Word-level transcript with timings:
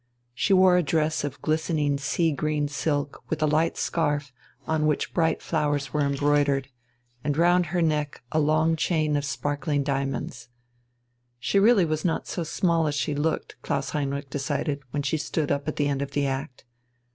She 0.33 0.51
wore 0.51 0.77
a 0.77 0.81
dress 0.81 1.23
of 1.23 1.39
glistening 1.43 1.99
sea 1.99 2.31
green 2.31 2.67
silk 2.67 3.21
with 3.29 3.43
a 3.43 3.45
light 3.45 3.77
scarf 3.77 4.33
on 4.65 4.87
which 4.87 5.13
bright 5.13 5.43
flowers 5.43 5.93
were 5.93 6.01
embroidered, 6.01 6.69
and 7.23 7.37
round 7.37 7.67
her 7.67 7.83
neck 7.83 8.23
a 8.31 8.39
long 8.39 8.75
chain 8.75 9.15
of 9.15 9.23
sparkling 9.25 9.83
diamonds. 9.83 10.49
She 11.37 11.59
really 11.59 11.85
was 11.85 12.03
not 12.03 12.25
so 12.27 12.43
small 12.43 12.87
as 12.87 12.95
she 12.95 13.13
looked, 13.13 13.61
Klaus 13.61 13.91
Heinrich 13.91 14.31
decided, 14.31 14.81
when 14.89 15.03
she 15.03 15.17
stood 15.17 15.51
up 15.51 15.67
at 15.67 15.75
the 15.75 15.87
end 15.87 16.01
of 16.01 16.13
the 16.13 16.25
act. 16.25 16.65